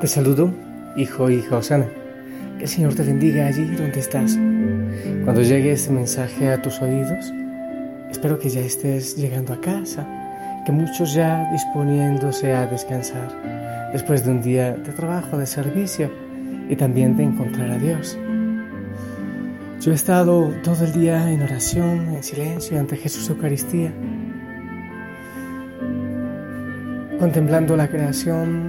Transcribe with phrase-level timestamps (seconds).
[0.00, 0.52] Te saludo,
[0.96, 1.88] hijo y hija Osana.
[2.56, 4.38] Que el Señor te bendiga allí donde estás.
[5.24, 7.32] Cuando llegue este mensaje a tus oídos,
[8.08, 10.06] espero que ya estés llegando a casa,
[10.64, 16.12] que muchos ya disponiéndose a descansar después de un día de trabajo, de servicio
[16.68, 18.16] y también de encontrar a Dios.
[19.80, 23.92] Yo he estado todo el día en oración, en silencio ante Jesús Eucaristía,
[27.18, 28.67] contemplando la creación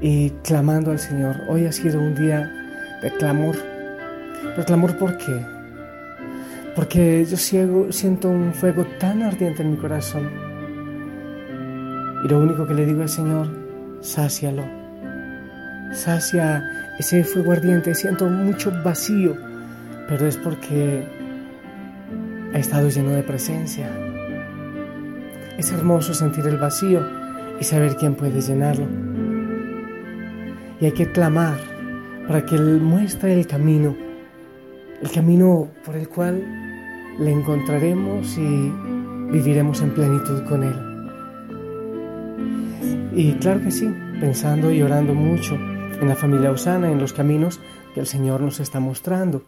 [0.00, 1.36] y clamando al Señor.
[1.48, 2.50] Hoy ha sido un día
[3.02, 3.56] de clamor.
[4.56, 5.44] ¿De clamor por qué?
[6.74, 10.30] Porque yo siento un fuego tan ardiente en mi corazón.
[12.24, 13.48] Y lo único que le digo al Señor,
[14.00, 14.64] sácialo.
[15.92, 16.64] Sacia
[16.98, 17.94] ese fuego ardiente.
[17.94, 19.36] Siento mucho vacío,
[20.08, 21.06] pero es porque
[22.54, 23.90] ha estado lleno de presencia.
[25.58, 27.06] Es hermoso sentir el vacío
[27.60, 29.09] y saber quién puede llenarlo
[30.80, 31.58] y hay que clamar
[32.26, 33.94] para que Él muestre el camino,
[35.02, 36.42] el camino por el cual
[37.18, 38.72] le encontraremos y
[39.30, 40.74] viviremos en plenitud con Él.
[43.12, 45.56] Y claro que sí, pensando y orando mucho
[46.00, 47.60] en la familia Osana, en los caminos
[47.94, 49.44] que el Señor nos está mostrando,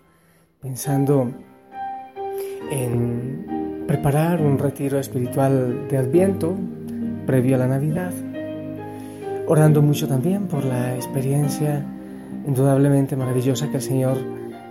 [0.61, 1.33] pensando
[2.71, 6.57] en preparar un retiro espiritual de Adviento
[7.27, 8.13] previo a la Navidad
[9.47, 11.85] orando mucho también por la experiencia
[12.47, 14.17] indudablemente maravillosa que el Señor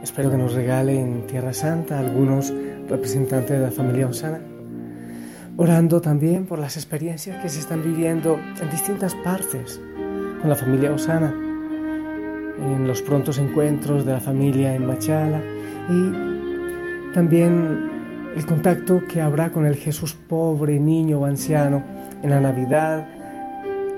[0.04, 2.54] espero que nos regale en Tierra Santa, algunos
[2.90, 4.40] representantes de la familia Osana.
[5.58, 9.80] Orando también por las experiencias que se están viviendo en distintas partes
[10.40, 11.34] con la familia Osana,
[12.60, 15.42] en los prontos encuentros de la familia en Machala
[15.90, 17.90] y también
[18.36, 21.84] el contacto que habrá con el Jesús pobre, niño o anciano
[22.24, 23.08] en la Navidad,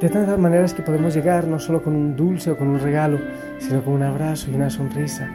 [0.04, 3.20] de tantas maneras que podemos llegar, no solo con un dulce o con un regalo,
[3.60, 5.32] sino con un abrazo y una sonrisa,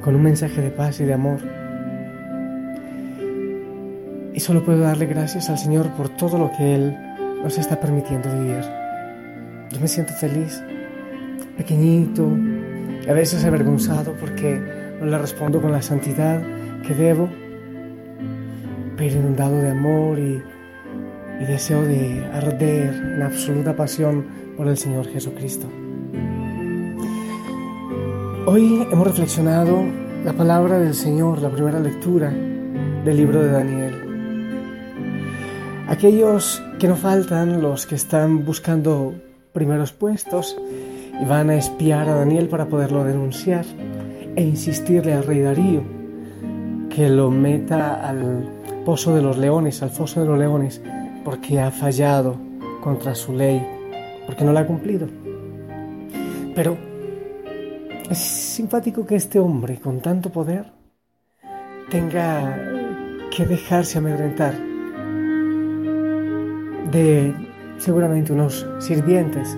[0.00, 1.40] con un mensaje de paz y de amor.
[4.32, 6.96] Y solo puedo darle gracias al Señor por todo lo que Él
[7.42, 8.62] nos está permitiendo vivir.
[9.72, 10.62] Yo me siento feliz,
[11.56, 12.28] pequeñito,
[13.08, 14.62] a veces avergonzado porque
[15.00, 16.40] no le respondo con la santidad
[16.86, 17.28] que debo,
[18.96, 20.40] pero inundado de amor y
[21.46, 24.26] deseo de arder en absoluta pasión
[24.56, 25.66] por el Señor Jesucristo.
[28.46, 29.84] Hoy hemos reflexionado
[30.24, 33.94] la palabra del Señor, la primera lectura del libro de Daniel.
[35.88, 39.14] Aquellos que no faltan, los que están buscando
[39.52, 40.56] primeros puestos
[41.20, 43.64] y van a espiar a Daniel para poderlo denunciar
[44.36, 45.82] e insistirle al rey Darío
[46.88, 48.48] que lo meta al
[48.84, 50.82] pozo de los leones, al foso de los leones,
[51.24, 52.36] porque ha fallado
[52.82, 53.64] contra su ley,
[54.26, 55.08] porque no la ha cumplido.
[56.54, 56.76] Pero
[58.10, 60.66] es simpático que este hombre con tanto poder
[61.90, 62.58] tenga
[63.34, 64.54] que dejarse amedrentar
[66.90, 67.34] de
[67.78, 69.56] seguramente unos sirvientes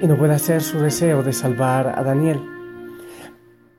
[0.00, 2.40] y no pueda ser su deseo de salvar a Daniel.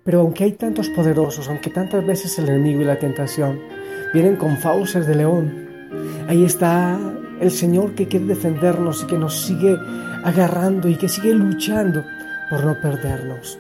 [0.04, 3.60] Pero aunque hay tantos poderosos, aunque tantas veces el enemigo y la tentación
[4.14, 5.69] vienen con fauces de león
[6.28, 7.00] Ahí está
[7.40, 9.78] el Señor que quiere defendernos y que nos sigue
[10.24, 12.04] agarrando y que sigue luchando
[12.50, 13.58] por no perdernos.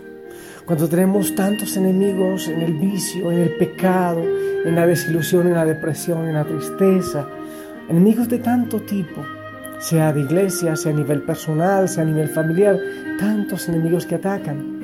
[0.66, 4.22] Cuando tenemos tantos enemigos en el vicio, en el pecado,
[4.66, 7.26] en la desilusión, en la depresión, en la tristeza,
[7.90, 9.24] enemigos de tanto tipo,
[9.80, 12.78] sea de iglesia, sea a nivel personal, sea a nivel familiar,
[13.18, 14.80] tantos enemigos que atacan.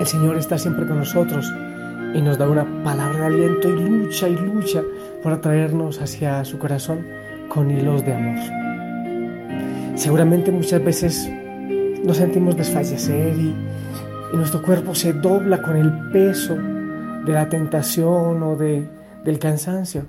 [0.00, 1.52] El Señor está siempre con nosotros
[2.14, 4.82] y nos da una palabra de aliento y lucha y lucha
[5.24, 7.06] por atraernos hacia su corazón
[7.48, 8.38] con hilos de amor.
[9.96, 11.28] Seguramente muchas veces
[12.04, 13.54] nos sentimos desfallecer y,
[14.32, 18.86] y nuestro cuerpo se dobla con el peso de la tentación o de,
[19.24, 20.06] del cansancio.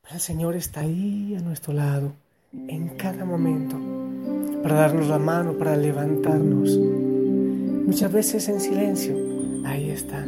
[0.00, 2.12] Pero el Señor está ahí a nuestro lado
[2.68, 3.76] en cada momento
[4.62, 6.78] para darnos la mano, para levantarnos.
[7.86, 9.14] Muchas veces en silencio,
[9.66, 10.24] ahí está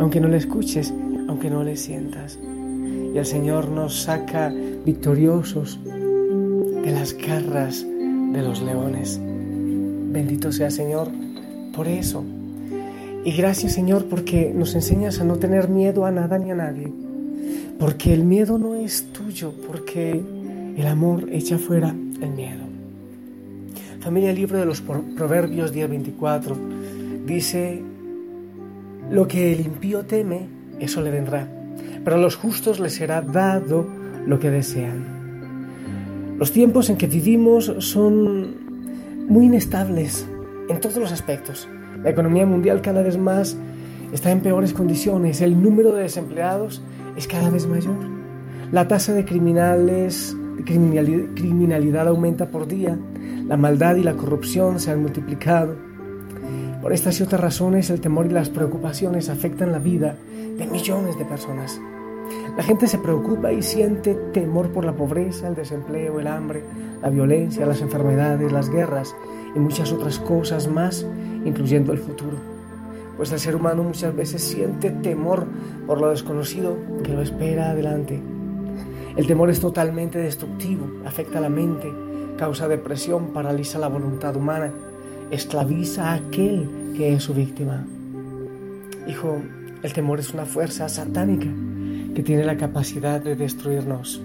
[0.00, 0.92] aunque no le escuches,
[1.28, 2.38] aunque no le sientas.
[3.12, 4.52] Y el Señor nos saca
[4.84, 9.20] victoriosos de las garras de los leones.
[9.20, 11.08] Bendito sea Señor
[11.74, 12.24] por eso.
[13.24, 16.92] Y gracias Señor porque nos enseñas a no tener miedo a nada ni a nadie.
[17.78, 20.22] Porque el miedo no es tuyo, porque
[20.76, 22.64] el amor echa fuera el miedo.
[24.00, 26.56] Familia, libro de los Proverbios día 24
[27.26, 27.82] dice
[29.10, 30.46] lo que el impío teme,
[30.78, 31.48] eso le vendrá,
[32.04, 33.86] pero a los justos les será dado
[34.26, 35.20] lo que desean.
[36.38, 38.54] Los tiempos en que vivimos son
[39.28, 40.26] muy inestables
[40.68, 41.68] en todos los aspectos.
[42.02, 43.56] La economía mundial cada vez más
[44.12, 46.82] está en peores condiciones, el número de desempleados
[47.16, 47.96] es cada vez mayor,
[48.72, 52.96] la tasa de criminales, criminalidad, aumenta por día,
[53.46, 55.74] la maldad y la corrupción se han multiplicado.
[56.82, 60.16] Por estas y otras razones el temor y las preocupaciones afectan la vida
[60.56, 61.78] de millones de personas.
[62.56, 66.64] La gente se preocupa y siente temor por la pobreza, el desempleo, el hambre,
[67.02, 69.14] la violencia, las enfermedades, las guerras
[69.54, 71.06] y muchas otras cosas más,
[71.44, 72.38] incluyendo el futuro.
[73.16, 75.46] Pues el ser humano muchas veces siente temor
[75.86, 78.22] por lo desconocido que lo espera adelante.
[79.16, 81.92] El temor es totalmente destructivo, afecta la mente,
[82.38, 84.72] causa depresión, paraliza la voluntad humana,
[85.30, 87.86] esclaviza a aquel que es su víctima.
[89.06, 89.40] Hijo,
[89.82, 91.48] el temor es una fuerza satánica
[92.14, 94.22] que tiene la capacidad de destruirnos.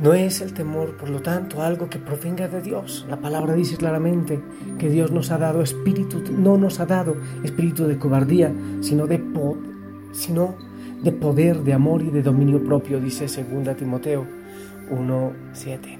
[0.00, 3.06] No es el temor, por lo tanto, algo que provenga de Dios.
[3.08, 4.40] La palabra dice claramente
[4.78, 8.50] que Dios nos ha dado espíritu, no nos ha dado espíritu de cobardía,
[8.80, 9.22] sino de,
[10.12, 10.54] sino
[11.02, 14.26] de poder, de amor y de dominio propio, dice 2 Timoteo
[14.90, 15.99] 1:7.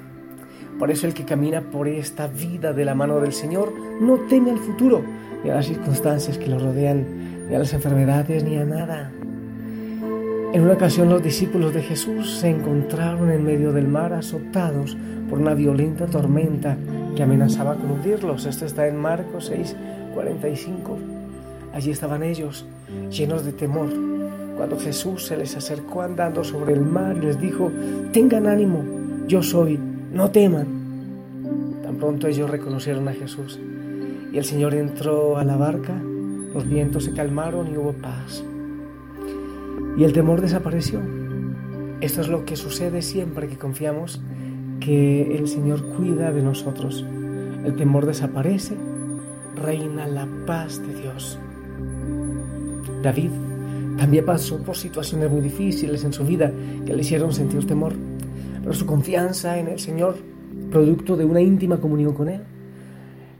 [0.80, 4.50] Por eso el que camina por esta vida de la mano del Señor no teme
[4.50, 5.04] al futuro,
[5.44, 9.12] ni a las circunstancias que lo rodean, ni a las enfermedades, ni a nada.
[10.54, 14.96] En una ocasión los discípulos de Jesús se encontraron en medio del mar azotados
[15.28, 16.78] por una violenta tormenta
[17.14, 18.46] que amenazaba con hundirlos.
[18.46, 19.76] Esto está en Marcos 6,
[20.14, 20.98] 45.
[21.74, 22.64] Allí estaban ellos,
[23.10, 23.90] llenos de temor,
[24.56, 27.70] cuando Jesús se les acercó andando sobre el mar y les dijo,
[28.12, 28.82] tengan ánimo,
[29.28, 29.78] yo soy,
[30.12, 30.66] no teman.
[31.82, 33.58] Tan pronto ellos reconocieron a Jesús
[34.32, 35.94] y el Señor entró a la barca,
[36.54, 38.44] los vientos se calmaron y hubo paz
[39.96, 41.00] y el temor desapareció.
[42.00, 44.20] Esto es lo que sucede siempre que confiamos
[44.80, 47.04] que el Señor cuida de nosotros.
[47.64, 48.76] El temor desaparece,
[49.54, 51.38] reina la paz de Dios.
[53.02, 53.30] David
[53.98, 56.50] también pasó por situaciones muy difíciles en su vida
[56.86, 57.92] que le hicieron sentir temor,
[58.60, 60.16] pero su confianza en el Señor,
[60.70, 62.42] producto de una íntima comunión con Él,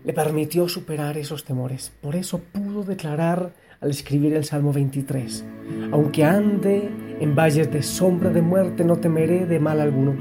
[0.05, 1.93] le permitió superar esos temores.
[2.01, 5.45] Por eso pudo declarar al escribir el Salmo 23.
[5.93, 6.91] Aunque ande
[7.21, 10.15] en valles de sombra de muerte, no temeré de mal alguno,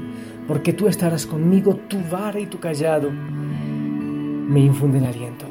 [0.46, 5.46] porque tú estarás conmigo, tu vara y tu callado me infunden aliento.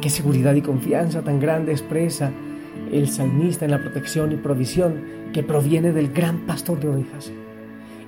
[0.00, 2.30] Qué seguridad y confianza tan grande expresa
[2.92, 7.32] el salmista en la protección y provisión que proviene del gran pastor de ovejas.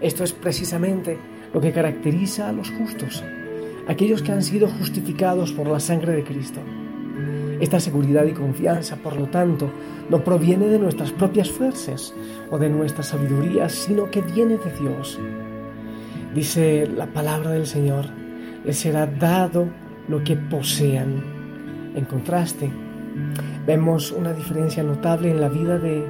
[0.00, 1.18] Esto es precisamente
[1.52, 3.24] lo que caracteriza a los justos,
[3.88, 6.60] aquellos que han sido justificados por la sangre de Cristo.
[7.60, 9.70] Esta seguridad y confianza, por lo tanto,
[10.10, 12.12] no proviene de nuestras propias fuerzas
[12.50, 15.18] o de nuestra sabiduría, sino que viene de Dios.
[16.34, 18.04] Dice la palabra del Señor,
[18.64, 19.68] les será dado
[20.08, 21.22] lo que posean.
[21.94, 22.70] En contraste,
[23.66, 26.04] vemos una diferencia notable en la vida de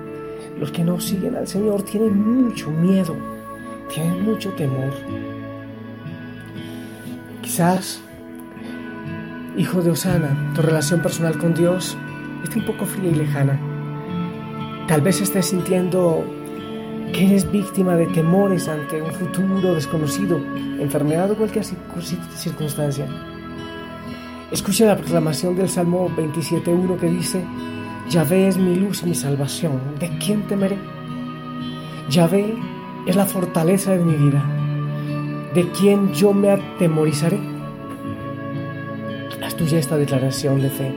[0.59, 1.85] los que no siguen al Señor.
[1.85, 3.15] Tienen mucho miedo,
[3.93, 4.93] tienen mucho temor.
[7.43, 8.03] Quizás
[9.57, 11.97] Hijo de Osana, tu relación personal con Dios
[12.45, 13.59] está un poco fría y lejana.
[14.87, 16.23] Tal vez estés sintiendo
[17.15, 20.37] que eres víctima de temores ante un futuro desconocido,
[20.79, 23.07] enfermedad o cualquier circunstancia.
[24.51, 27.43] Escucha la proclamación del Salmo 27.1 que dice,
[28.11, 30.77] Yahvé es mi luz y mi salvación, ¿de quién temeré?
[32.11, 32.55] Yahvé
[33.07, 34.45] es la fortaleza de mi vida,
[35.55, 37.57] ¿de quién yo me atemorizaré?
[39.57, 40.95] tuya esta declaración de fe.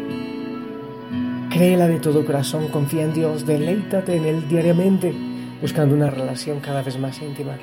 [1.49, 5.13] Créela de todo corazón, confía en Dios, deleítate en Él diariamente,
[5.61, 7.57] buscando una relación cada vez más íntima.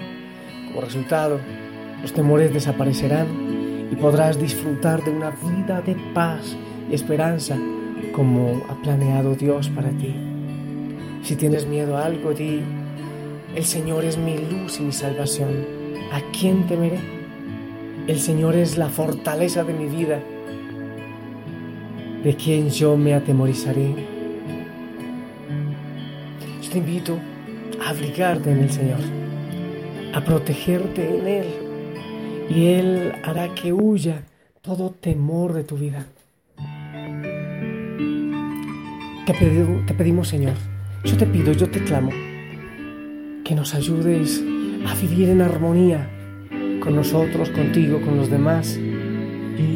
[0.69, 1.39] Como resultado,
[2.03, 3.27] los temores desaparecerán
[3.91, 6.57] y podrás disfrutar de una vida de paz
[6.91, 7.57] y esperanza
[8.13, 10.15] como ha planeado Dios para ti.
[11.23, 12.63] Si tienes miedo a algo, di,
[13.57, 15.67] el Señor es mi luz y mi salvación.
[16.13, 16.99] ¿A quién temeré?
[18.07, 20.23] El Señor es la fortaleza de mi vida
[22.23, 23.95] de quien yo me atemorizaré.
[26.63, 27.19] Yo te invito
[27.83, 29.01] a abrigarte en el Señor,
[30.13, 31.47] a protegerte en Él,
[32.51, 34.23] y Él hará que huya
[34.61, 36.07] todo temor de tu vida.
[39.25, 40.55] Te, te pedimos, Señor,
[41.05, 42.11] yo te pido, yo te clamo,
[43.47, 44.43] que nos ayudes
[44.87, 46.09] a vivir en armonía
[46.81, 48.77] con nosotros, contigo, con los demás,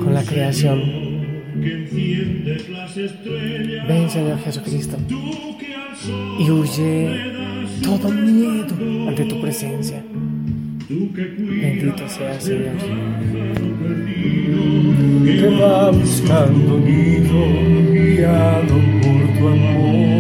[0.03, 0.81] con la creación.
[3.87, 4.97] Ven, Señor Jesucristo,
[6.41, 7.21] y huye
[7.83, 8.75] todo miedo
[9.09, 10.03] ante tu presencia.
[10.89, 12.75] Bendito sea Señor.
[15.25, 20.20] Que va buscando guiado por tu amor.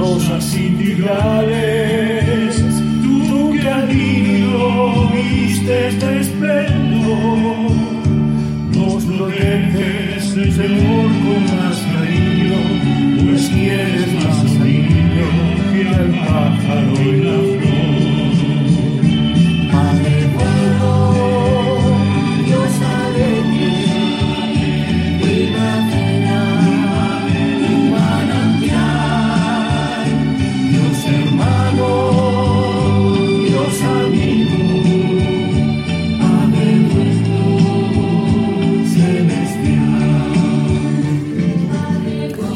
[0.00, 0.44] Rosas
[3.52, 7.70] que al nido viste este esplendor.
[8.76, 10.24] Nos proteges,
[10.56, 11.69] Señor, con más cariño,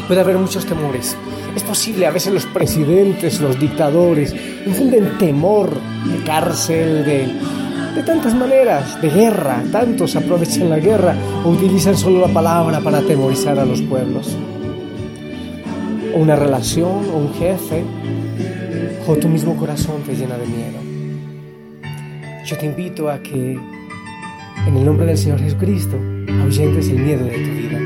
[0.07, 1.17] Puede haber muchos temores.
[1.55, 4.35] Es posible, a veces los presidentes, los dictadores,
[4.65, 9.63] infunden temor de cárcel, de, tantas maneras, de guerra.
[9.71, 14.37] Tantos aprovechan la guerra o utilizan solo la palabra para atemorizar a los pueblos.
[16.13, 17.83] O una relación, o un jefe,
[19.07, 20.85] o tu mismo corazón te llena de miedo.
[22.45, 23.59] Yo te invito a que,
[24.67, 25.97] en el nombre del Señor Jesucristo,
[26.41, 27.84] ahuyentes el miedo de tu vida.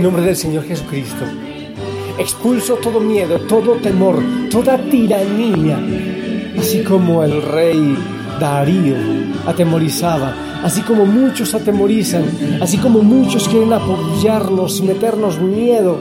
[0.00, 1.26] Y en nombre del Señor Jesucristo,
[2.18, 4.18] expulso todo miedo, todo temor,
[4.50, 5.78] toda tiranía,
[6.58, 7.98] así como el rey
[8.40, 8.96] Darío
[9.44, 12.24] atemorizaba, así como muchos atemorizan,
[12.62, 15.98] así como muchos quieren apoyarnos, meternos miedo.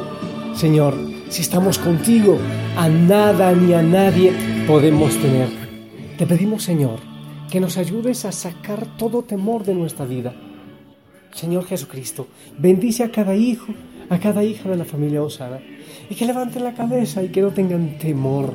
[0.55, 0.95] Señor,
[1.27, 2.37] si estamos contigo,
[2.77, 4.31] a nada ni a nadie
[4.65, 5.49] podemos tener.
[6.17, 7.01] Te pedimos, Señor,
[7.51, 10.33] que nos ayudes a sacar todo temor de nuestra vida.
[11.33, 12.27] Señor Jesucristo,
[12.57, 13.67] bendice a cada hijo,
[14.09, 15.59] a cada hija de la familia Osana
[16.09, 18.53] y que levanten la cabeza y que no tengan temor,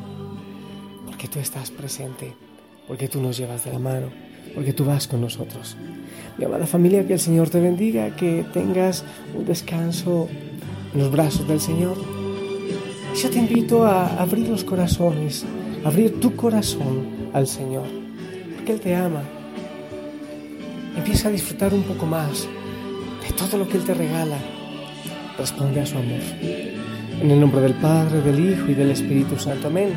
[1.06, 2.34] porque tú estás presente,
[2.88, 4.08] porque tú nos llevas de la mano,
[4.54, 5.76] porque tú vas con nosotros.
[6.36, 9.04] Mi amada familia, que el Señor te bendiga, que tengas
[9.36, 10.28] un descanso
[10.92, 11.96] en los brazos del Señor.
[13.20, 15.44] Yo te invito a abrir los corazones,
[15.84, 17.86] abrir tu corazón al Señor,
[18.56, 19.22] porque Él te ama.
[20.96, 22.48] Empieza a disfrutar un poco más
[23.26, 24.53] de todo lo que Él te regala.
[25.38, 26.20] Responde a su amor.
[27.20, 29.68] En el nombre del Padre, del Hijo y del Espíritu Santo.
[29.68, 29.94] Amén.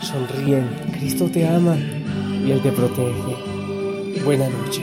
[0.00, 0.68] Sonríen.
[0.92, 4.24] Cristo te ama y Él te protege.
[4.24, 4.82] Buena noche.